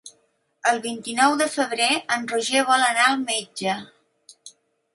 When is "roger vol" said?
2.33-2.89